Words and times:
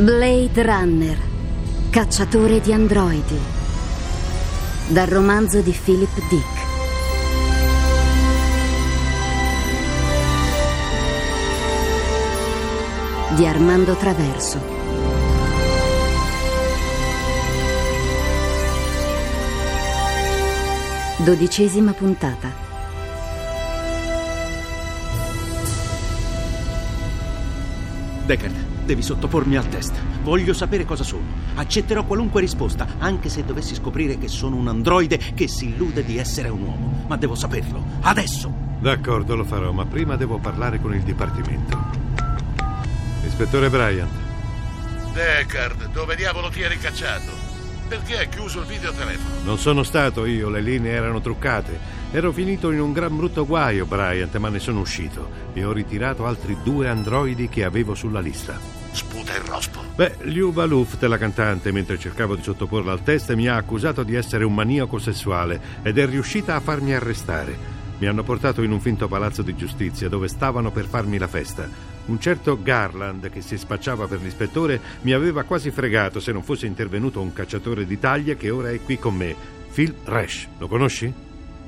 Blade 0.00 0.62
Runner, 0.62 1.18
cacciatore 1.90 2.60
di 2.60 2.72
androidi. 2.72 3.36
Dal 4.86 5.08
romanzo 5.08 5.60
di 5.60 5.72
Philip 5.72 6.28
Dick. 6.28 6.66
Di 13.34 13.44
Armando 13.44 13.96
Traverso. 13.96 14.60
Dodicesima 21.16 21.92
puntata. 21.92 22.52
Deckard, 28.26 28.67
devi 28.88 29.02
sottopormi 29.02 29.54
al 29.58 29.68
test. 29.68 29.94
Voglio 30.22 30.54
sapere 30.54 30.86
cosa 30.86 31.04
sono. 31.04 31.24
Accetterò 31.56 32.04
qualunque 32.04 32.40
risposta, 32.40 32.86
anche 32.96 33.28
se 33.28 33.44
dovessi 33.44 33.74
scoprire 33.74 34.16
che 34.16 34.28
sono 34.28 34.56
un 34.56 34.66
androide 34.66 35.18
che 35.34 35.46
si 35.46 35.68
illude 35.68 36.02
di 36.02 36.16
essere 36.16 36.48
un 36.48 36.62
uomo. 36.62 37.04
Ma 37.06 37.18
devo 37.18 37.34
saperlo. 37.34 37.84
Adesso! 38.00 38.50
D'accordo, 38.80 39.36
lo 39.36 39.44
farò, 39.44 39.72
ma 39.72 39.84
prima 39.84 40.16
devo 40.16 40.38
parlare 40.38 40.80
con 40.80 40.94
il 40.94 41.02
Dipartimento. 41.02 41.78
Ispettore 43.26 43.68
Bryant. 43.68 44.10
Deckard, 45.12 45.90
dove 45.92 46.16
diavolo 46.16 46.48
ti 46.48 46.62
eri 46.62 46.78
cacciato? 46.78 47.30
Perché 47.88 48.18
hai 48.18 48.28
chiuso 48.30 48.60
il 48.60 48.66
videotelefono? 48.66 49.44
Non 49.44 49.58
sono 49.58 49.82
stato 49.82 50.24
io, 50.24 50.48
le 50.48 50.62
linee 50.62 50.92
erano 50.92 51.20
truccate. 51.20 51.78
Ero 52.10 52.32
finito 52.32 52.70
in 52.70 52.80
un 52.80 52.92
gran 52.92 53.14
brutto 53.14 53.44
guaio, 53.44 53.84
Bryant, 53.84 54.34
ma 54.36 54.48
ne 54.48 54.60
sono 54.60 54.80
uscito 54.80 55.28
e 55.52 55.62
ho 55.62 55.72
ritirato 55.72 56.24
altri 56.24 56.56
due 56.62 56.88
androidi 56.88 57.50
che 57.50 57.64
avevo 57.64 57.94
sulla 57.94 58.20
lista. 58.20 58.77
Sputa 58.92 59.34
il 59.36 59.42
rospo. 59.42 59.80
Beh, 59.94 60.16
Liuba 60.22 60.64
Luft, 60.64 61.02
la 61.02 61.18
cantante, 61.18 61.72
mentre 61.72 61.98
cercavo 61.98 62.36
di 62.36 62.42
sottoporla 62.42 62.92
al 62.92 63.02
test, 63.02 63.32
mi 63.34 63.48
ha 63.48 63.56
accusato 63.56 64.02
di 64.02 64.14
essere 64.14 64.44
un 64.44 64.54
maniaco 64.54 64.98
sessuale 64.98 65.60
ed 65.82 65.98
è 65.98 66.06
riuscita 66.06 66.54
a 66.54 66.60
farmi 66.60 66.94
arrestare. 66.94 67.76
Mi 67.98 68.06
hanno 68.06 68.22
portato 68.22 68.62
in 68.62 68.70
un 68.70 68.80
finto 68.80 69.08
palazzo 69.08 69.42
di 69.42 69.56
giustizia 69.56 70.08
dove 70.08 70.28
stavano 70.28 70.70
per 70.70 70.86
farmi 70.86 71.18
la 71.18 71.26
festa. 71.26 71.68
Un 72.06 72.20
certo 72.20 72.60
Garland, 72.62 73.28
che 73.28 73.40
si 73.40 73.58
spacciava 73.58 74.06
per 74.06 74.22
l'ispettore, 74.22 74.80
mi 75.02 75.12
aveva 75.12 75.42
quasi 75.42 75.70
fregato 75.70 76.20
se 76.20 76.32
non 76.32 76.42
fosse 76.42 76.66
intervenuto 76.66 77.20
un 77.20 77.32
cacciatore 77.32 77.86
di 77.86 77.98
taglia 77.98 78.34
che 78.34 78.50
ora 78.50 78.70
è 78.70 78.80
qui 78.80 78.98
con 78.98 79.14
me, 79.14 79.34
Phil 79.72 79.94
Rash. 80.04 80.46
Lo 80.58 80.68
conosci? 80.68 81.12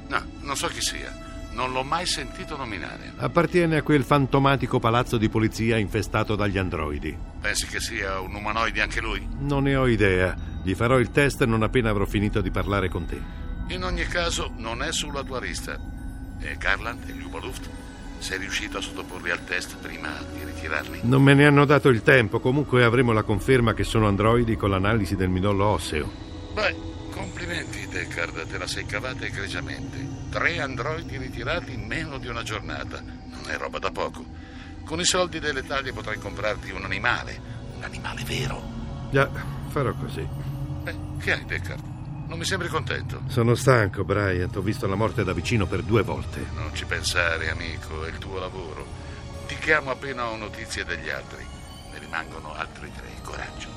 No, 0.08 0.22
non 0.40 0.56
so 0.56 0.68
chi 0.68 0.80
sia. 0.80 1.29
Non 1.52 1.72
l'ho 1.72 1.82
mai 1.82 2.06
sentito 2.06 2.56
nominare. 2.56 3.12
Appartiene 3.16 3.76
a 3.76 3.82
quel 3.82 4.04
fantomatico 4.04 4.78
palazzo 4.78 5.16
di 5.16 5.28
polizia 5.28 5.76
infestato 5.76 6.36
dagli 6.36 6.58
androidi. 6.58 7.16
Pensi 7.40 7.66
che 7.66 7.80
sia 7.80 8.20
un 8.20 8.34
umanoide 8.34 8.80
anche 8.80 9.00
lui? 9.00 9.26
Non 9.40 9.64
ne 9.64 9.76
ho 9.76 9.86
idea. 9.86 10.34
Gli 10.62 10.74
farò 10.74 10.98
il 10.98 11.10
test 11.10 11.44
non 11.44 11.62
appena 11.62 11.90
avrò 11.90 12.04
finito 12.04 12.40
di 12.40 12.50
parlare 12.50 12.88
con 12.88 13.06
te. 13.06 13.20
In 13.68 13.84
ogni 13.84 14.04
caso, 14.04 14.52
non 14.56 14.82
è 14.82 14.92
sulla 14.92 15.22
tua 15.22 15.40
lista. 15.40 15.78
E 16.40 16.56
Garland 16.56 17.08
e 17.08 17.12
Luba 17.12 17.38
Luft? 17.40 17.68
Sei 18.18 18.38
riuscito 18.38 18.78
a 18.78 18.80
sottoporli 18.80 19.30
al 19.30 19.44
test 19.44 19.76
prima 19.76 20.10
di 20.32 20.44
ritirarli? 20.44 21.00
Non 21.02 21.22
me 21.22 21.34
ne 21.34 21.46
hanno 21.46 21.64
dato 21.64 21.88
il 21.88 22.02
tempo. 22.02 22.38
Comunque 22.38 22.84
avremo 22.84 23.12
la 23.12 23.22
conferma 23.22 23.74
che 23.74 23.84
sono 23.84 24.06
androidi 24.06 24.56
con 24.56 24.70
l'analisi 24.70 25.16
del 25.16 25.28
midollo 25.28 25.64
osseo. 25.66 26.10
Beh, 26.52 26.76
complimenti, 27.20 27.86
Deckard. 27.86 28.46
Te 28.46 28.58
la 28.58 28.66
sei 28.66 28.86
cavata 28.86 29.24
egregiamente. 29.24 29.98
Tre 30.30 30.60
androidi 30.60 31.18
ritirati 31.18 31.74
in 31.74 31.86
meno 31.86 32.18
di 32.18 32.28
una 32.28 32.42
giornata. 32.42 33.00
Non 33.00 33.48
è 33.48 33.56
roba 33.56 33.78
da 33.78 33.90
poco. 33.90 34.24
Con 34.84 35.00
i 35.00 35.04
soldi 35.04 35.38
delle 35.38 35.64
taglie 35.64 35.92
potrai 35.92 36.18
comprarti 36.18 36.70
un 36.70 36.84
animale. 36.84 37.40
Un 37.76 37.82
animale 37.82 38.24
vero. 38.24 38.62
Già, 39.10 39.28
farò 39.68 39.92
così. 39.94 40.26
Beh, 40.82 40.96
che 41.20 41.32
hai, 41.32 41.44
Deckard? 41.44 41.82
Non 42.26 42.38
mi 42.38 42.44
sembri 42.44 42.68
contento. 42.68 43.22
Sono 43.26 43.54
stanco, 43.54 44.04
Bryant. 44.04 44.56
Ho 44.56 44.62
visto 44.62 44.86
la 44.86 44.94
morte 44.94 45.24
da 45.24 45.32
vicino 45.32 45.66
per 45.66 45.82
due 45.82 46.02
volte. 46.02 46.46
Non 46.54 46.74
ci 46.74 46.84
pensare, 46.86 47.50
amico, 47.50 48.04
è 48.04 48.08
il 48.08 48.18
tuo 48.18 48.38
lavoro. 48.38 48.86
Ti 49.46 49.56
chiamo 49.58 49.90
appena 49.90 50.28
ho 50.28 50.36
notizie 50.36 50.84
degli 50.84 51.10
altri. 51.10 51.44
Ne 51.92 51.98
rimangono 51.98 52.54
altri 52.54 52.90
tre. 52.94 53.08
Coraggio. 53.22 53.68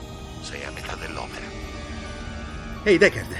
Sei 0.41 0.63
a 0.63 0.71
metà 0.71 0.95
dell'opera. 0.95 1.82
Ehi, 2.85 2.97
Deckard. 2.97 3.33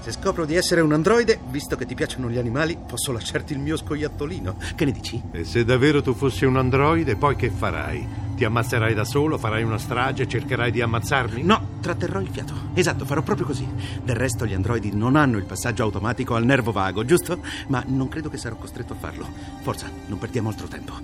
Se 0.00 0.10
scopro 0.10 0.44
di 0.44 0.56
essere 0.56 0.80
un 0.80 0.92
androide, 0.92 1.38
visto 1.50 1.76
che 1.76 1.86
ti 1.86 1.94
piacciono 1.94 2.28
gli 2.28 2.36
animali, 2.36 2.76
posso 2.84 3.12
lasciarti 3.12 3.52
il 3.52 3.60
mio 3.60 3.76
scoiattolino. 3.76 4.56
Che 4.74 4.84
ne 4.84 4.90
dici? 4.90 5.22
E 5.30 5.44
se 5.44 5.64
davvero 5.64 6.02
tu 6.02 6.14
fossi 6.14 6.44
un 6.44 6.56
androide, 6.56 7.14
poi 7.14 7.36
che 7.36 7.48
farai? 7.48 8.04
Ti 8.34 8.44
ammazzerai 8.44 8.92
da 8.92 9.04
solo, 9.04 9.38
farai 9.38 9.62
una 9.62 9.78
strage, 9.78 10.26
cercherai 10.26 10.72
di 10.72 10.80
ammazzarmi? 10.80 11.44
No, 11.44 11.78
tratterrò 11.80 12.18
il 12.18 12.28
fiato. 12.28 12.54
Esatto, 12.74 13.04
farò 13.04 13.22
proprio 13.22 13.46
così. 13.46 13.68
Del 14.02 14.16
resto 14.16 14.46
gli 14.46 14.54
androidi 14.54 14.90
non 14.92 15.14
hanno 15.14 15.38
il 15.38 15.44
passaggio 15.44 15.84
automatico 15.84 16.34
al 16.34 16.44
nervo 16.44 16.72
vago, 16.72 17.04
giusto? 17.04 17.38
Ma 17.68 17.84
non 17.86 18.08
credo 18.08 18.28
che 18.28 18.38
sarò 18.38 18.56
costretto 18.56 18.94
a 18.94 18.96
farlo. 18.96 19.28
Forza, 19.60 19.88
non 20.06 20.18
perdiamo 20.18 20.48
altro 20.48 20.66
tempo. 20.66 20.94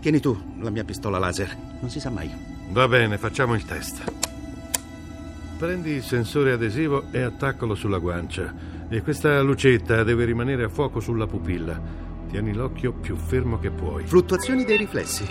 Tieni 0.00 0.18
tu 0.18 0.36
la 0.58 0.70
mia 0.70 0.82
pistola 0.82 1.20
laser. 1.20 1.56
Non 1.78 1.88
si 1.88 2.00
sa 2.00 2.10
mai. 2.10 2.28
Va 2.70 2.88
bene, 2.88 3.16
facciamo 3.16 3.54
il 3.54 3.64
test. 3.64 4.21
Prendi 5.62 5.90
il 5.90 6.02
sensore 6.02 6.50
adesivo 6.50 7.04
e 7.12 7.22
attaccalo 7.22 7.76
sulla 7.76 7.98
guancia. 7.98 8.52
E 8.88 9.00
questa 9.00 9.40
lucetta 9.42 10.02
deve 10.02 10.24
rimanere 10.24 10.64
a 10.64 10.68
fuoco 10.68 10.98
sulla 10.98 11.28
pupilla. 11.28 11.80
Tieni 12.28 12.52
l'occhio 12.52 12.92
più 12.92 13.14
fermo 13.14 13.60
che 13.60 13.70
puoi. 13.70 14.04
Fluttuazioni 14.04 14.64
dei 14.64 14.76
riflessi. 14.76 15.24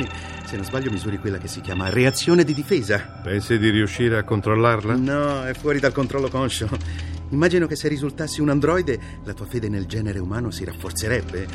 Se 0.46 0.56
non 0.56 0.64
sbaglio 0.64 0.90
misuri 0.90 1.18
quella 1.18 1.38
che 1.38 1.50
si 1.50 1.60
chiama 1.60 1.90
reazione 1.90 2.46
di 2.46 2.54
difesa. 2.54 3.20
Pensi 3.22 3.60
di 3.60 3.72
riuscire 3.72 4.18
a 4.18 4.24
controllarla? 4.24 4.96
No, 4.96 5.44
è 5.44 5.54
fuori 5.54 5.82
dal 5.82 5.92
controllo 5.92 6.30
conscio. 6.30 6.70
Immagino 7.32 7.68
che 7.68 7.76
se 7.76 7.90
risultassi 7.90 8.40
un 8.40 8.48
androide, 8.48 8.98
la 9.26 9.34
tua 9.34 9.48
fede 9.48 9.68
nel 9.68 9.86
genere 9.86 10.20
umano 10.20 10.50
si 10.50 10.64
rafforzerebbe. 10.64 11.46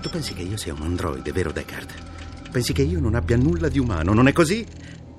Tu 0.00 0.10
pensi 0.10 0.34
che 0.34 0.42
io 0.42 0.56
sia 0.56 0.74
un 0.74 0.82
androide, 0.82 1.30
vero 1.30 1.52
Deckard? 1.52 2.50
Pensi 2.50 2.72
che 2.72 2.82
io 2.82 2.98
non 2.98 3.14
abbia 3.14 3.36
nulla 3.36 3.68
di 3.68 3.78
umano, 3.78 4.12
non 4.12 4.26
è 4.26 4.32
così? 4.32 4.66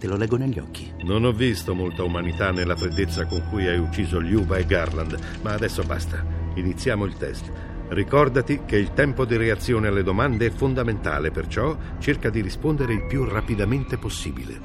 Te 0.06 0.12
lo 0.12 0.18
leggo 0.18 0.38
negli 0.38 0.60
occhi. 0.60 0.94
Non 1.02 1.26
ho 1.26 1.32
visto 1.32 1.74
molta 1.74 2.04
umanità 2.04 2.52
nella 2.52 2.76
freddezza 2.76 3.26
con 3.26 3.44
cui 3.50 3.66
hai 3.66 3.80
ucciso 3.80 4.20
Liuba 4.20 4.58
e 4.58 4.66
Garland, 4.68 5.18
ma 5.42 5.54
adesso 5.54 5.82
basta. 5.82 6.24
Iniziamo 6.54 7.06
il 7.06 7.18
test. 7.18 7.52
Ricordati 7.88 8.66
che 8.68 8.78
il 8.78 8.94
tempo 8.94 9.26
di 9.26 9.36
reazione 9.36 9.88
alle 9.88 10.04
domande 10.04 10.46
è 10.46 10.52
fondamentale, 10.52 11.32
perciò 11.32 11.76
cerca 11.98 12.30
di 12.30 12.42
rispondere 12.42 12.94
il 12.94 13.08
più 13.08 13.24
rapidamente 13.24 13.98
possibile. 13.98 14.60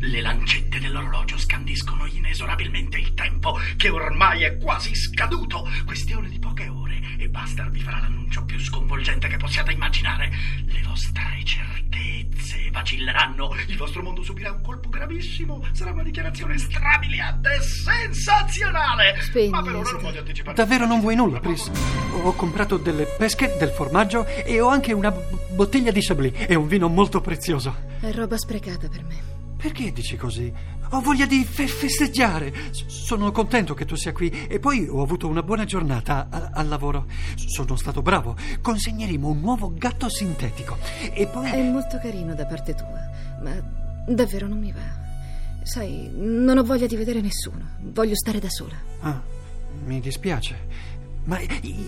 Le 0.00 0.20
lancette 0.22 0.78
dell'orologio 0.80 1.36
scandiscono 1.36 2.06
inesorabilmente 2.06 2.96
il 2.96 3.12
tempo, 3.12 3.58
che 3.76 3.90
ormai 3.90 4.44
è 4.44 4.56
quasi 4.56 4.94
scaduto. 4.94 5.45
E 7.26 7.28
Buster 7.28 7.68
vi 7.70 7.80
farà 7.80 8.00
l'annuncio 8.00 8.44
più 8.44 8.58
sconvolgente 8.58 9.26
che 9.28 9.36
possiate 9.36 9.72
immaginare. 9.72 10.30
Le 10.66 10.82
vostre 10.84 11.22
certezze 11.44 12.70
vacilleranno, 12.70 13.50
il 13.66 13.76
vostro 13.76 14.02
mondo 14.02 14.22
subirà 14.22 14.52
un 14.52 14.60
colpo 14.62 14.88
gravissimo. 14.88 15.64
Sarà 15.72 15.90
una 15.90 16.04
dichiarazione 16.04 16.56
strabiliante 16.56 17.54
e 17.54 17.60
sensazionale. 17.60 19.20
Spegni, 19.20 19.50
Ma 19.50 19.62
per 19.62 19.74
ora 19.74 19.90
non 19.90 20.02
voglio 20.02 20.18
anticipare. 20.20 20.56
Davvero 20.56 20.86
non 20.86 21.00
vuoi 21.00 21.16
nulla, 21.16 21.40
Chris? 21.40 21.70
Ho 22.12 22.32
comprato 22.34 22.76
delle 22.76 23.06
pesche, 23.06 23.56
del 23.58 23.70
formaggio 23.70 24.24
e 24.26 24.60
ho 24.60 24.68
anche 24.68 24.92
una 24.92 25.10
b- 25.10 25.54
bottiglia 25.54 25.90
di 25.90 26.00
Chablis 26.00 26.32
e 26.46 26.54
un 26.54 26.68
vino 26.68 26.88
molto 26.88 27.20
prezioso. 27.20 27.74
È 28.00 28.10
roba 28.12 28.36
sprecata 28.36 28.88
per 28.88 29.02
me. 29.04 29.45
Perché 29.56 29.92
dici 29.92 30.16
così? 30.16 30.52
Ho 30.90 31.00
voglia 31.00 31.26
di 31.26 31.44
fe- 31.44 31.66
festeggiare. 31.66 32.52
S- 32.70 32.86
sono 32.86 33.32
contento 33.32 33.74
che 33.74 33.84
tu 33.84 33.96
sia 33.96 34.12
qui 34.12 34.28
e 34.48 34.58
poi 34.60 34.86
ho 34.88 35.02
avuto 35.02 35.26
una 35.26 35.42
buona 35.42 35.64
giornata 35.64 36.28
a- 36.30 36.50
al 36.52 36.68
lavoro. 36.68 37.06
S- 37.34 37.46
sono 37.46 37.74
stato 37.76 38.02
bravo. 38.02 38.36
Consegneremo 38.60 39.28
un 39.28 39.40
nuovo 39.40 39.72
gatto 39.74 40.08
sintetico. 40.08 40.76
E 41.12 41.26
poi... 41.26 41.50
È 41.50 41.62
molto 41.70 41.98
carino 41.98 42.34
da 42.34 42.46
parte 42.46 42.74
tua, 42.74 43.10
ma 43.42 44.04
davvero 44.06 44.46
non 44.46 44.58
mi 44.58 44.70
va. 44.72 45.04
Sai, 45.64 46.08
non 46.14 46.58
ho 46.58 46.62
voglia 46.62 46.86
di 46.86 46.94
vedere 46.94 47.20
nessuno. 47.20 47.70
Voglio 47.80 48.14
stare 48.14 48.38
da 48.38 48.48
sola. 48.48 48.76
Ah, 49.00 49.20
mi 49.84 49.98
dispiace. 50.00 50.94
Ma 51.24 51.40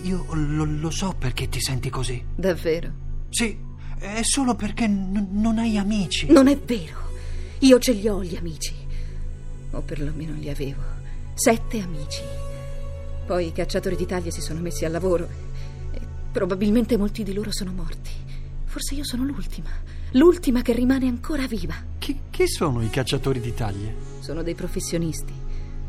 io 0.03 0.25
lo, 0.33 0.65
lo 0.65 0.89
so 0.89 1.15
perché 1.17 1.47
ti 1.47 1.61
senti 1.61 1.89
così. 1.89 2.21
Davvero? 2.35 2.91
Sì, 3.29 3.57
è 3.99 4.21
solo 4.23 4.55
perché 4.55 4.85
n- 4.87 5.29
non 5.31 5.59
hai 5.59 5.77
amici. 5.77 6.29
Non 6.29 6.47
è 6.49 6.57
vero. 6.57 7.07
Io 7.59 7.77
ce 7.77 7.91
li 7.91 8.07
ho 8.07 8.23
gli 8.23 8.37
amici. 8.37 8.73
O 9.71 9.81
perlomeno 9.81 10.33
li 10.35 10.49
avevo. 10.49 10.81
Sette 11.33 11.81
amici. 11.81 12.21
Poi 13.25 13.47
i 13.47 13.51
cacciatori 13.51 13.97
di 13.97 14.05
taglie 14.05 14.31
si 14.31 14.39
sono 14.39 14.61
messi 14.61 14.85
al 14.85 14.91
lavoro 14.91 15.27
e 15.91 15.99
probabilmente 16.31 16.95
molti 16.95 17.21
di 17.23 17.33
loro 17.33 17.51
sono 17.51 17.73
morti. 17.73 18.11
Forse 18.63 18.95
io 18.95 19.03
sono 19.03 19.25
l'ultima. 19.25 19.69
L'ultima 20.11 20.61
che 20.61 20.71
rimane 20.71 21.07
ancora 21.07 21.47
viva. 21.47 21.75
Chi, 21.97 22.17
chi 22.29 22.47
sono 22.47 22.81
i 22.81 22.89
cacciatori 22.89 23.41
di 23.41 23.53
taglie? 23.53 23.93
Sono 24.21 24.41
dei 24.41 24.55
professionisti 24.55 25.33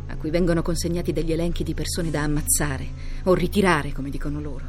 a 0.09 0.17
cui 0.17 0.31
vengono 0.31 0.63
consegnati 0.63 1.13
degli 1.13 1.31
elenchi 1.31 1.63
di 1.63 1.73
persone 1.73 2.11
da 2.11 2.23
ammazzare 2.23 2.85
o 3.25 3.35
ritirare, 3.35 3.93
come 3.93 4.11
dicono 4.11 4.41
loro. 4.41 4.65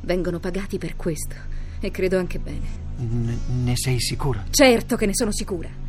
Vengono 0.00 0.40
pagati 0.40 0.78
per 0.78 0.96
questo. 0.96 1.36
E 1.78 1.92
credo 1.92 2.18
anche 2.18 2.40
bene. 2.40 2.88
Ne, 2.96 3.38
ne 3.46 3.76
sei 3.76 4.00
sicura? 4.00 4.44
Certo 4.50 4.96
che 4.96 5.06
ne 5.06 5.14
sono 5.14 5.30
sicura. 5.30 5.79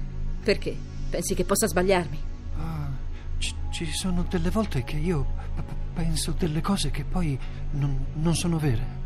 Perché? 0.43 0.75
Pensi 1.09 1.33
che 1.35 1.43
possa 1.43 1.67
sbagliarmi? 1.67 2.19
Ah, 2.57 2.89
ci, 3.37 3.53
ci 3.71 3.85
sono 3.91 4.23
delle 4.29 4.49
volte 4.49 4.83
che 4.83 4.97
io 4.97 5.25
p- 5.55 5.61
penso 5.93 6.31
delle 6.31 6.61
cose 6.61 6.89
che 6.91 7.03
poi 7.03 7.37
non, 7.71 8.05
non 8.13 8.35
sono 8.35 8.57
vere. 8.57 8.99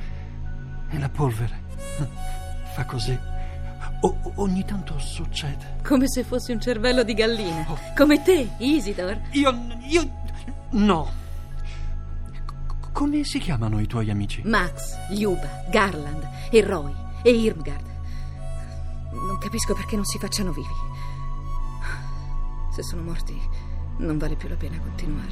E 0.90 1.00
la 1.00 1.10
polvere 1.10 1.64
fa 2.74 2.86
così. 2.86 3.18
O- 4.02 4.20
ogni 4.36 4.64
tanto 4.66 4.98
succede. 5.00 5.78
Come 5.84 6.08
se 6.08 6.24
fossi 6.24 6.52
un 6.52 6.60
cervello 6.62 7.04
di 7.04 7.14
gallina. 7.14 7.66
Come 7.96 8.22
te, 8.22 8.50
Isidor. 8.60 9.20
Io. 9.32 9.68
io. 9.88 10.10
no. 10.72 11.12
C- 12.32 12.92
come 12.92 13.24
si 13.24 13.40
chiamano 13.40 13.80
i 13.80 13.88
tuoi 13.88 14.10
amici? 14.10 14.42
Max, 14.46 14.96
Liuba, 15.10 15.66
Garland 15.70 16.28
e 16.52 16.62
Roy 16.62 16.94
e 17.24 17.32
Irmgard. 17.32 17.94
Non 19.12 19.38
capisco 19.40 19.74
perché 19.74 19.96
non 19.96 20.06
si 20.06 20.20
facciano 20.20 20.52
vivi. 20.52 20.68
Se 22.76 22.84
sono 22.84 23.04
morti, 23.04 23.34
non 24.00 24.18
vale 24.18 24.36
più 24.36 24.50
la 24.50 24.58
pena 24.58 24.78
continuare. 24.78 25.32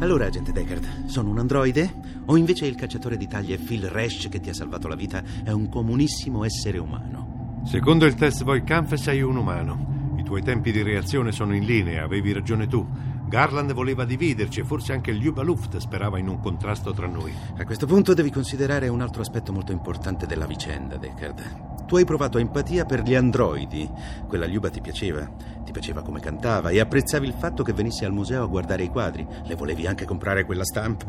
Allora, 0.00 0.26
agente 0.26 0.52
Deckard, 0.52 1.06
sono 1.06 1.30
un 1.30 1.38
androide? 1.38 2.20
O 2.26 2.36
invece 2.36 2.66
il 2.66 2.74
cacciatore 2.74 3.16
di 3.16 3.26
taglie 3.26 3.56
Phil 3.56 3.88
Resch 3.88 4.28
che 4.28 4.40
ti 4.40 4.50
ha 4.50 4.52
salvato 4.52 4.88
la 4.88 4.94
vita 4.94 5.22
è 5.42 5.52
un 5.52 5.70
comunissimo 5.70 6.44
essere 6.44 6.76
umano? 6.76 7.62
Secondo 7.64 8.04
il 8.04 8.14
test 8.14 8.44
Voight-Kampf 8.44 8.92
sei 8.92 9.22
un 9.22 9.36
umano. 9.36 10.12
I 10.18 10.22
tuoi 10.22 10.42
tempi 10.42 10.70
di 10.70 10.82
reazione 10.82 11.32
sono 11.32 11.54
in 11.54 11.64
linea, 11.64 12.04
avevi 12.04 12.34
ragione 12.34 12.66
tu. 12.66 12.86
Garland 13.26 13.72
voleva 13.72 14.04
dividerci 14.04 14.60
e 14.60 14.64
forse 14.64 14.92
anche 14.92 15.12
il 15.12 15.18
Juba 15.18 15.42
Luft 15.42 15.78
sperava 15.78 16.18
in 16.18 16.28
un 16.28 16.40
contrasto 16.40 16.92
tra 16.92 17.06
noi. 17.06 17.32
A 17.56 17.64
questo 17.64 17.86
punto 17.86 18.12
devi 18.12 18.30
considerare 18.30 18.88
un 18.88 19.00
altro 19.00 19.22
aspetto 19.22 19.50
molto 19.50 19.72
importante 19.72 20.26
della 20.26 20.44
vicenda, 20.44 20.98
Deckard. 20.98 21.73
Tu 21.86 21.96
hai 21.96 22.04
provato 22.04 22.38
empatia 22.38 22.84
per 22.84 23.02
gli 23.02 23.14
androidi. 23.14 23.88
Quella 24.26 24.46
Liuba 24.46 24.70
ti 24.70 24.80
piaceva. 24.80 25.28
Ti 25.64 25.72
piaceva 25.72 26.02
come 26.02 26.20
cantava 26.20 26.70
e 26.70 26.80
apprezzavi 26.80 27.26
il 27.26 27.34
fatto 27.34 27.62
che 27.62 27.72
venissi 27.72 28.04
al 28.04 28.12
museo 28.12 28.42
a 28.42 28.46
guardare 28.46 28.84
i 28.84 28.88
quadri. 28.88 29.26
Le 29.44 29.54
volevi 29.54 29.86
anche 29.86 30.04
comprare 30.04 30.44
quella 30.44 30.64
stampa. 30.64 31.06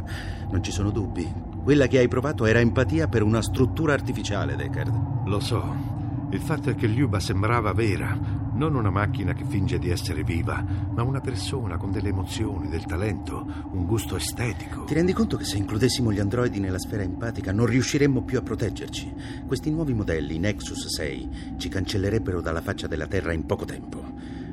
Non 0.50 0.62
ci 0.64 0.72
sono 0.72 0.92
dubbi. 0.92 1.32
Quella 1.64 1.88
che 1.88 2.00
hai 2.00 2.08
provato 2.08 2.46
era 2.46 2.60
empatia 2.60 3.08
per 3.08 3.24
una 3.24 3.42
struttura 3.42 3.94
artificiale, 3.94 4.56
Deckard. 4.56 5.26
Lo 5.26 5.40
so. 5.40 5.94
Il 6.32 6.42
fatto 6.42 6.70
è 6.70 6.76
che 6.76 6.88
Liuba 6.88 7.20
sembrava 7.20 7.72
vera, 7.72 8.18
non 8.56 8.76
una 8.76 8.90
macchina 8.90 9.34
che 9.34 9.46
finge 9.46 9.78
di 9.78 9.90
essere 9.90 10.24
viva, 10.24 10.66
ma 10.94 11.04
una 11.04 11.20
persona 11.20 11.78
con 11.78 11.92
delle 11.92 12.10
emozioni, 12.10 12.70
del 12.70 12.86
talento, 12.86 13.46
un 13.72 13.86
gusto 13.86 14.16
estetico. 14.16 14.86
Ti 14.86 14.94
rendi 14.94 15.14
conto 15.14 15.38
che 15.38 15.44
se 15.44 15.58
includessimo 15.58 16.12
gli 16.12 16.20
androidi 16.20 16.60
nella 16.60 16.80
sfera 16.80 17.04
empatica 17.04 17.52
non 17.52 17.66
riusciremmo 17.66 18.24
più 18.24 18.38
a 18.38 18.42
proteggerci? 18.42 19.14
Questi 19.46 19.70
nuovi 19.72 19.94
modelli, 19.94 20.40
Nexus 20.40 20.88
6, 20.88 21.56
ci 21.58 21.70
cancellerebbero 21.70 22.42
dalla 22.42 22.62
faccia 22.62 22.88
della 22.88 23.08
Terra 23.08 23.34
in 23.34 23.46
poco 23.46 23.66
tempo. 23.66 24.04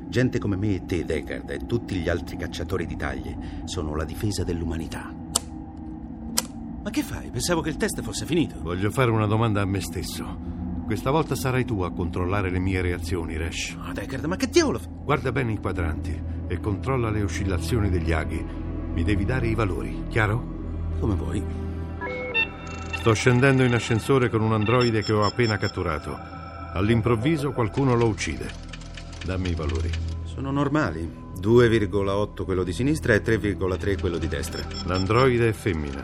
Gente 0.07 0.37
come 0.37 0.57
me 0.57 0.75
e 0.75 0.85
te, 0.85 1.05
Deckard, 1.05 1.49
e 1.49 1.65
tutti 1.65 1.95
gli 1.95 2.09
altri 2.09 2.37
cacciatori 2.37 2.85
di 2.85 2.95
taglie 2.95 3.37
sono 3.63 3.95
la 3.95 4.03
difesa 4.03 4.43
dell'umanità. 4.43 5.11
Ma 6.83 6.89
che 6.89 7.01
fai? 7.01 7.29
Pensavo 7.29 7.61
che 7.61 7.69
il 7.69 7.77
test 7.77 8.01
fosse 8.01 8.25
finito. 8.25 8.57
Voglio 8.61 8.91
fare 8.91 9.09
una 9.09 9.25
domanda 9.25 9.61
a 9.61 9.65
me 9.65 9.79
stesso. 9.79 10.62
Questa 10.85 11.11
volta 11.11 11.35
sarai 11.35 11.63
tu 11.65 11.81
a 11.81 11.91
controllare 11.91 12.51
le 12.51 12.59
mie 12.59 12.81
reazioni, 12.81 13.37
Resh. 13.37 13.77
Oh, 13.87 13.93
Deckard, 13.93 14.25
ma 14.25 14.35
che 14.35 14.47
diavolo... 14.47 14.79
Guarda 15.03 15.31
bene 15.31 15.53
i 15.53 15.57
quadranti 15.57 16.21
e 16.47 16.59
controlla 16.59 17.09
le 17.09 17.23
oscillazioni 17.23 17.89
degli 17.89 18.11
aghi. 18.11 18.45
Mi 18.93 19.03
devi 19.03 19.25
dare 19.25 19.47
i 19.47 19.55
valori, 19.55 20.03
chiaro? 20.09 20.91
Come 20.99 21.15
vuoi. 21.15 21.43
Sto 22.95 23.13
scendendo 23.13 23.63
in 23.63 23.73
ascensore 23.73 24.29
con 24.29 24.41
un 24.41 24.53
androide 24.53 25.01
che 25.01 25.13
ho 25.13 25.25
appena 25.25 25.57
catturato. 25.57 26.15
All'improvviso 26.73 27.51
qualcuno 27.53 27.95
lo 27.95 28.07
uccide. 28.07 28.49
Dammi 29.25 29.49
i 29.49 29.55
valori. 29.55 29.89
Sono 30.25 30.51
normali. 30.51 31.21
2,8 31.39 32.43
quello 32.43 32.63
di 32.63 32.73
sinistra 32.73 33.13
e 33.13 33.21
3,3 33.21 33.99
quello 33.99 34.17
di 34.17 34.27
destra. 34.27 34.63
L'androide 34.85 35.49
è 35.49 35.53
femmina. 35.53 36.03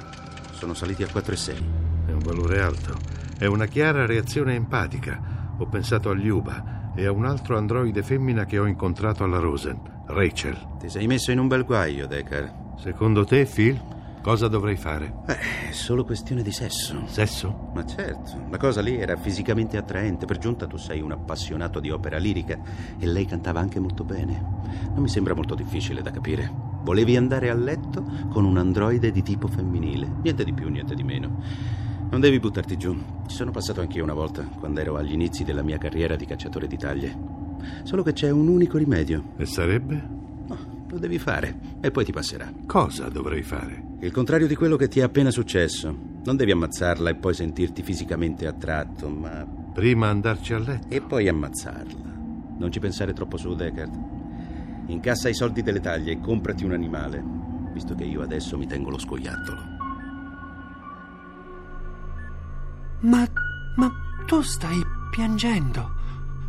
Sono 0.51 0.73
saliti 0.73 1.03
a 1.03 1.07
4,6. 1.07 2.07
È 2.07 2.11
un 2.11 2.19
valore 2.19 2.61
alto. 2.61 3.18
È 3.39 3.45
una 3.45 3.67
chiara 3.67 4.05
reazione 4.05 4.55
empatica. 4.55 5.55
Ho 5.59 5.65
pensato 5.67 6.09
a 6.09 6.13
Liuba 6.13 6.91
e 6.93 7.05
a 7.05 7.11
un 7.13 7.23
altro 7.23 7.55
androide 7.57 8.03
femmina 8.03 8.43
che 8.43 8.59
ho 8.59 8.65
incontrato 8.65 9.23
alla 9.23 9.39
Rosen, 9.39 9.79
Rachel. 10.07 10.75
Ti 10.77 10.89
sei 10.89 11.07
messo 11.07 11.31
in 11.31 11.39
un 11.39 11.47
bel 11.47 11.63
guaio, 11.63 12.05
Deckard. 12.05 12.75
Secondo 12.79 13.23
te, 13.23 13.45
Phil, 13.45 13.81
cosa 14.21 14.49
dovrei 14.49 14.75
fare? 14.75 15.21
Eh, 15.25 15.69
è 15.69 15.71
solo 15.71 16.03
questione 16.03 16.43
di 16.43 16.51
sesso. 16.51 17.01
Sesso? 17.05 17.69
Ma 17.73 17.85
certo, 17.85 18.45
la 18.49 18.57
cosa 18.57 18.81
lì 18.81 18.97
era 18.97 19.15
fisicamente 19.15 19.77
attraente. 19.77 20.25
Per 20.25 20.37
giunta 20.37 20.67
tu 20.67 20.75
sei 20.75 20.99
un 20.99 21.13
appassionato 21.13 21.79
di 21.79 21.91
opera 21.91 22.17
lirica 22.17 22.59
e 22.99 23.05
lei 23.05 23.23
cantava 23.23 23.61
anche 23.61 23.79
molto 23.79 24.03
bene. 24.03 24.37
Non 24.89 25.01
mi 25.01 25.07
sembra 25.07 25.33
molto 25.33 25.55
difficile 25.55 26.01
da 26.01 26.11
capire. 26.11 26.51
Volevi 26.83 27.15
andare 27.15 27.49
a 27.49 27.55
letto 27.55 28.03
con 28.31 28.43
un 28.43 28.57
androide 28.57 29.11
di 29.11 29.23
tipo 29.23 29.47
femminile. 29.47 30.11
Niente 30.23 30.43
di 30.43 30.51
più, 30.51 30.67
niente 30.67 30.93
di 30.93 31.03
meno. 31.03 31.87
Non 32.09 32.21
devi 32.21 32.39
buttarti 32.39 32.75
giù. 32.75 32.95
Ci 33.27 33.35
sono 33.35 33.51
passato 33.51 33.81
anch'io 33.81 34.03
una 34.03 34.15
volta, 34.15 34.43
quando 34.43 34.79
ero 34.79 34.95
agli 34.95 35.13
inizi 35.13 35.43
della 35.43 35.61
mia 35.61 35.77
carriera 35.77 36.15
di 36.15 36.25
cacciatore 36.25 36.65
di 36.65 36.75
taglie. 36.75 37.15
Solo 37.83 38.01
che 38.01 38.13
c'è 38.13 38.31
un 38.31 38.47
unico 38.47 38.79
rimedio. 38.79 39.33
E 39.37 39.45
sarebbe? 39.45 40.07
No, 40.47 40.85
lo 40.89 40.97
devi 40.97 41.19
fare 41.19 41.77
e 41.79 41.91
poi 41.91 42.05
ti 42.05 42.11
passerà. 42.11 42.51
Cosa 42.65 43.09
dovrei 43.09 43.43
fare? 43.43 43.83
Il 43.99 44.11
contrario 44.11 44.47
di 44.47 44.55
quello 44.55 44.75
che 44.75 44.87
ti 44.87 44.99
è 44.99 45.03
appena 45.03 45.29
successo. 45.29 45.95
Non 46.23 46.35
devi 46.35 46.51
ammazzarla 46.51 47.11
e 47.11 47.15
poi 47.15 47.35
sentirti 47.35 47.83
fisicamente 47.83 48.47
attratto, 48.47 49.07
ma... 49.07 49.45
Prima 49.71 50.07
andarci 50.07 50.53
a 50.53 50.59
letto. 50.59 50.87
E 50.89 51.01
poi 51.01 51.27
ammazzarla. 51.27 52.17
Non 52.57 52.71
ci 52.71 52.79
pensare 52.79 53.13
troppo 53.13 53.37
su, 53.37 53.53
Deckard. 53.53 53.93
Incassa 54.87 55.29
i 55.29 55.35
soldi 55.35 55.61
delle 55.61 55.79
taglie 55.79 56.13
e 56.13 56.19
comprati 56.19 56.65
un 56.65 56.71
animale, 56.71 57.23
visto 57.71 57.93
che 57.93 58.03
io 58.03 58.23
adesso 58.23 58.57
mi 58.57 58.65
tengo 58.65 58.89
lo 58.89 58.97
scoiattolo. 58.97 59.78
Ma. 63.01 63.27
ma 63.75 63.91
tu 64.25 64.41
stai 64.41 64.81
piangendo. 65.11 65.95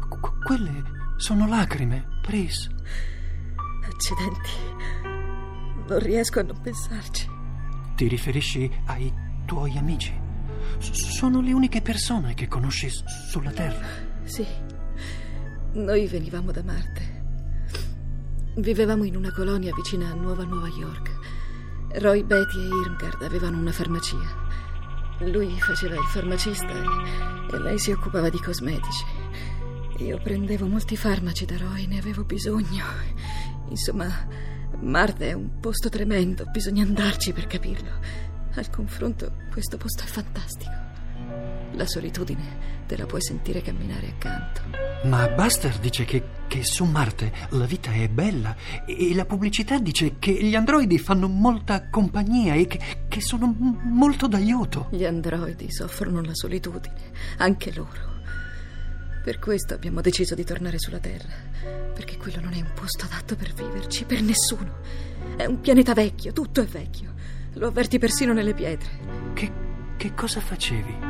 Qu- 0.08 0.42
quelle 0.44 0.82
sono 1.16 1.46
lacrime, 1.46 2.06
Pris. 2.22 2.68
Accidenti. 3.86 4.50
Non 5.88 5.98
riesco 5.98 6.40
a 6.40 6.42
non 6.42 6.60
pensarci. 6.60 7.28
Ti 7.96 8.08
riferisci 8.08 8.70
ai 8.86 9.12
tuoi 9.46 9.76
amici? 9.76 10.12
S- 10.78 10.90
sono 11.16 11.40
le 11.40 11.52
uniche 11.52 11.82
persone 11.82 12.34
che 12.34 12.48
conosci 12.48 12.88
s- 12.88 13.02
sulla 13.30 13.50
Terra. 13.50 13.86
Sì. 14.24 14.46
Noi 15.72 16.06
venivamo 16.06 16.50
da 16.50 16.62
Marte. 16.62 17.18
Vivevamo 18.56 19.04
in 19.04 19.16
una 19.16 19.32
colonia 19.32 19.72
vicina 19.74 20.10
a 20.10 20.14
Nuova 20.14 20.44
Nuova 20.44 20.68
York. 20.68 21.18
Roy, 22.00 22.22
Betty 22.24 22.58
e 22.58 22.66
Irmgard 22.84 23.22
avevano 23.22 23.58
una 23.58 23.72
farmacia. 23.72 24.39
Lui 25.20 25.60
faceva 25.60 25.96
il 25.96 26.06
farmacista 26.08 26.72
e, 27.52 27.58
lei 27.58 27.78
si 27.78 27.90
occupava 27.90 28.30
di 28.30 28.38
cosmetici. 28.38 29.04
Io 29.98 30.18
prendevo 30.18 30.66
molti 30.66 30.96
farmaci 30.96 31.44
da 31.44 31.58
Roy, 31.58 31.86
ne 31.86 31.98
avevo 31.98 32.24
bisogno. 32.24 32.84
Insomma, 33.68 34.08
Marte 34.80 35.28
è 35.28 35.32
un 35.34 35.60
posto 35.60 35.90
tremendo, 35.90 36.46
bisogna 36.46 36.82
andarci 36.84 37.32
per 37.32 37.46
capirlo. 37.46 37.98
Al 38.54 38.70
confronto, 38.70 39.32
questo 39.52 39.76
posto 39.76 40.04
è 40.04 40.06
fantastico. 40.06 40.89
La 41.74 41.86
solitudine 41.86 42.78
te 42.86 42.96
la 42.96 43.06
puoi 43.06 43.22
sentire 43.22 43.62
camminare 43.62 44.08
accanto. 44.08 44.62
Ma 45.04 45.28
Buster 45.28 45.78
dice 45.78 46.04
che, 46.04 46.22
che 46.46 46.64
su 46.64 46.84
Marte 46.84 47.32
la 47.50 47.64
vita 47.64 47.92
è 47.92 48.08
bella 48.08 48.54
e 48.84 49.14
la 49.14 49.24
pubblicità 49.24 49.78
dice 49.78 50.16
che 50.18 50.32
gli 50.32 50.54
androidi 50.54 50.98
fanno 50.98 51.28
molta 51.28 51.88
compagnia 51.88 52.54
e 52.54 52.66
che, 52.66 53.06
che 53.08 53.20
sono 53.20 53.46
m- 53.46 53.80
molto 53.84 54.26
d'aiuto. 54.26 54.88
Gli 54.90 55.04
androidi 55.04 55.70
soffrono 55.70 56.20
la 56.20 56.34
solitudine, 56.34 57.12
anche 57.38 57.72
loro. 57.72 58.18
Per 59.22 59.38
questo 59.38 59.74
abbiamo 59.74 60.00
deciso 60.00 60.34
di 60.34 60.44
tornare 60.44 60.78
sulla 60.78 60.98
Terra, 60.98 61.32
perché 61.94 62.16
quello 62.16 62.40
non 62.40 62.52
è 62.52 62.60
un 62.60 62.72
posto 62.74 63.04
adatto 63.04 63.36
per 63.36 63.52
viverci, 63.52 64.04
per 64.04 64.20
nessuno. 64.22 64.78
È 65.36 65.44
un 65.44 65.60
pianeta 65.60 65.94
vecchio, 65.94 66.32
tutto 66.32 66.60
è 66.60 66.66
vecchio. 66.66 67.12
Lo 67.54 67.68
avverti 67.68 67.98
persino 67.98 68.32
nelle 68.32 68.54
pietre. 68.54 68.90
Che, 69.34 69.52
che 69.96 70.14
cosa 70.14 70.40
facevi? 70.40 71.09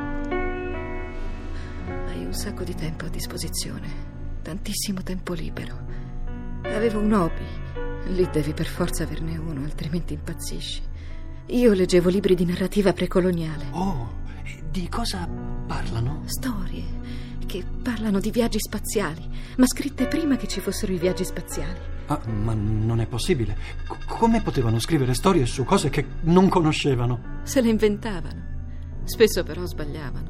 Un 2.30 2.36
sacco 2.36 2.62
di 2.62 2.76
tempo 2.76 3.06
a 3.06 3.08
disposizione, 3.08 3.88
tantissimo 4.42 5.02
tempo 5.02 5.32
libero. 5.32 5.76
Avevo 6.62 7.00
un 7.00 7.12
hobby. 7.12 7.44
Lì 8.14 8.30
devi 8.30 8.52
per 8.52 8.66
forza 8.66 9.02
averne 9.02 9.36
uno, 9.36 9.64
altrimenti 9.64 10.14
impazzisci. 10.14 10.80
Io 11.46 11.72
leggevo 11.72 12.08
libri 12.08 12.36
di 12.36 12.44
narrativa 12.44 12.92
precoloniale. 12.92 13.64
Oh, 13.72 14.18
di 14.70 14.88
cosa 14.88 15.28
parlano? 15.66 16.22
Storie 16.26 16.84
che 17.46 17.64
parlano 17.82 18.20
di 18.20 18.30
viaggi 18.30 18.60
spaziali, 18.60 19.28
ma 19.56 19.66
scritte 19.66 20.06
prima 20.06 20.36
che 20.36 20.46
ci 20.46 20.60
fossero 20.60 20.92
i 20.92 20.98
viaggi 20.98 21.24
spaziali. 21.24 21.80
Ah, 22.06 22.20
ma 22.26 22.54
non 22.54 23.00
è 23.00 23.06
possibile. 23.06 23.56
C- 23.82 24.04
come 24.06 24.40
potevano 24.40 24.78
scrivere 24.78 25.14
storie 25.14 25.46
su 25.46 25.64
cose 25.64 25.90
che 25.90 26.06
non 26.20 26.48
conoscevano? 26.48 27.40
Se 27.42 27.60
le 27.60 27.70
inventavano. 27.70 28.46
Spesso 29.02 29.42
però 29.42 29.66
sbagliavano, 29.66 30.29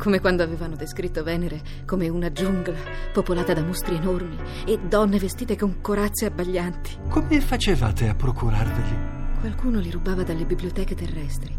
come 0.00 0.18
quando 0.18 0.42
avevano 0.42 0.76
descritto 0.76 1.22
Venere 1.22 1.60
come 1.84 2.08
una 2.08 2.32
giungla 2.32 2.78
popolata 3.12 3.52
da 3.52 3.62
mostri 3.62 3.96
enormi 3.96 4.36
e 4.64 4.78
donne 4.78 5.18
vestite 5.18 5.56
con 5.56 5.82
corazze 5.82 6.24
abbaglianti. 6.24 7.00
Come 7.10 7.38
facevate 7.42 8.08
a 8.08 8.14
procurarveli? 8.14 9.18
Qualcuno 9.38 9.78
li 9.78 9.90
rubava 9.90 10.22
dalle 10.22 10.46
biblioteche 10.46 10.94
terrestri 10.94 11.54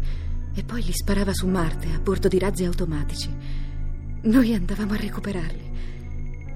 e 0.54 0.64
poi 0.64 0.82
li 0.82 0.92
sparava 0.92 1.32
su 1.32 1.46
Marte 1.46 1.92
a 1.94 2.00
bordo 2.00 2.26
di 2.26 2.40
razzi 2.40 2.64
automatici. 2.64 3.30
Noi 4.22 4.54
andavamo 4.54 4.94
a 4.94 4.96
recuperarli. 4.96 5.70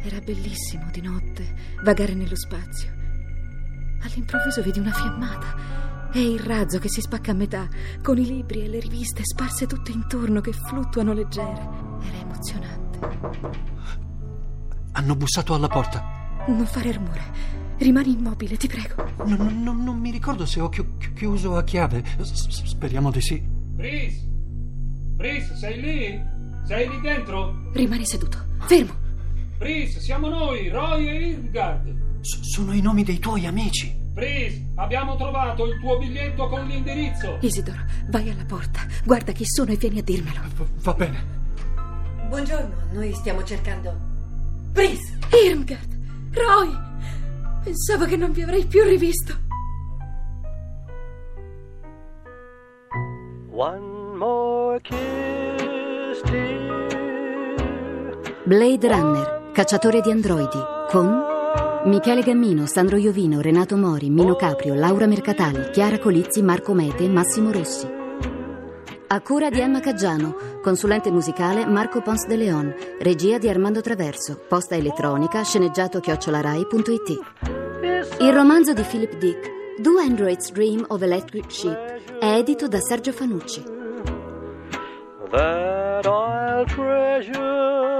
Era 0.02 0.18
bellissimo 0.18 0.88
di 0.90 1.00
notte 1.00 1.54
vagare 1.84 2.14
nello 2.14 2.36
spazio. 2.36 2.90
All'improvviso 4.02 4.60
vedi 4.60 4.80
una 4.80 4.92
fiammata. 4.92 5.85
È 6.16 6.18
il 6.18 6.38
razzo 6.38 6.78
che 6.78 6.88
si 6.88 7.02
spacca 7.02 7.32
a 7.32 7.34
metà, 7.34 7.68
con 8.02 8.16
i 8.16 8.24
libri 8.24 8.62
e 8.64 8.68
le 8.68 8.80
riviste 8.80 9.20
sparse 9.22 9.66
tutte 9.66 9.92
intorno 9.92 10.40
che 10.40 10.50
fluttuano 10.54 11.12
leggere. 11.12 11.68
Era 12.00 12.16
emozionante. 12.22 13.18
Hanno 14.92 15.14
bussato 15.14 15.52
alla 15.52 15.68
porta. 15.68 16.44
Non 16.48 16.64
fare 16.64 16.92
rumore. 16.92 17.20
Rimani 17.76 18.12
immobile, 18.12 18.56
ti 18.56 18.66
prego. 18.66 18.94
No, 19.26 19.36
no, 19.36 19.50
no, 19.50 19.72
non 19.74 19.98
mi 19.98 20.10
ricordo 20.10 20.46
se 20.46 20.58
ho 20.60 20.70
chi- 20.70 20.86
chi- 20.96 21.12
chiuso 21.12 21.54
a 21.54 21.62
chiave. 21.64 22.02
S- 22.22 22.62
speriamo 22.64 23.10
di 23.10 23.20
sì. 23.20 23.42
Pris! 23.76 24.26
Pris, 25.18 25.52
sei 25.52 25.80
lì? 25.82 26.22
Sei 26.64 26.88
lì 26.88 26.98
dentro? 27.02 27.68
Rimani 27.74 28.06
seduto. 28.06 28.38
Fermo. 28.60 28.94
Pris, 29.58 29.98
siamo 29.98 30.28
noi, 30.30 30.70
Roy 30.70 31.08
e 31.08 31.28
Irmgard. 31.28 31.94
S- 32.22 32.40
sono 32.40 32.72
i 32.72 32.80
nomi 32.80 33.04
dei 33.04 33.18
tuoi 33.18 33.44
amici. 33.44 33.95
Pris, 34.16 34.58
abbiamo 34.76 35.14
trovato 35.16 35.66
il 35.66 35.78
tuo 35.78 35.98
biglietto 35.98 36.48
con 36.48 36.64
l'indirizzo. 36.64 37.36
Isidoro, 37.42 37.84
vai 38.08 38.30
alla 38.30 38.46
porta. 38.46 38.80
Guarda 39.04 39.32
chi 39.32 39.44
sono 39.44 39.72
e 39.72 39.76
vieni 39.76 39.98
a 39.98 40.02
dirmelo. 40.02 40.40
V- 40.54 40.66
va 40.80 40.94
bene. 40.94 41.24
Buongiorno, 42.26 42.74
noi 42.92 43.12
stiamo 43.12 43.44
cercando. 43.44 43.94
Pris! 44.72 45.18
Irmgard! 45.46 45.98
Roy! 46.32 46.74
Pensavo 47.62 48.06
che 48.06 48.16
non 48.16 48.32
vi 48.32 48.40
avrei 48.40 48.64
più 48.64 48.84
rivisto. 48.84 49.34
One 53.50 54.16
more 54.16 54.80
kiss, 54.80 56.22
dear. 56.24 57.58
Blade 58.44 58.88
Runner, 58.88 59.50
cacciatore 59.52 60.00
di 60.00 60.10
androidi, 60.10 60.58
con 60.88 61.34
Michele 61.86 62.22
Gammino, 62.22 62.66
Sandro 62.66 62.96
Iovino, 62.96 63.40
Renato 63.40 63.76
Mori, 63.76 64.10
Mino 64.10 64.34
Caprio, 64.34 64.74
Laura 64.74 65.06
Mercatali, 65.06 65.70
Chiara 65.70 66.00
Colizzi, 66.00 66.42
Marco 66.42 66.74
Mete 66.74 67.08
Massimo 67.08 67.52
Rossi. 67.52 67.88
A 69.06 69.20
cura 69.20 69.50
di 69.50 69.60
Emma 69.60 69.78
Caggiano, 69.78 70.34
consulente 70.60 71.12
musicale 71.12 71.64
Marco 71.64 72.02
Pons 72.02 72.26
de 72.26 72.34
Leon, 72.34 72.74
regia 72.98 73.38
di 73.38 73.48
Armando 73.48 73.82
Traverso, 73.82 74.36
posta 74.48 74.74
elettronica, 74.74 75.44
sceneggiato 75.44 76.00
chiocciolarai.it. 76.00 77.20
Il 78.18 78.32
romanzo 78.32 78.72
di 78.72 78.82
Philip 78.82 79.16
Dick, 79.18 79.80
Do 79.80 80.00
Androids 80.00 80.50
Dream 80.50 80.84
of 80.88 81.00
Electric 81.00 81.52
Sheep, 81.52 82.18
è 82.18 82.34
edito 82.34 82.66
da 82.66 82.80
Sergio 82.80 83.12
Fanucci. 83.12 83.62
That 85.30 86.04
I'll 86.04 86.64
treasure 86.66 87.95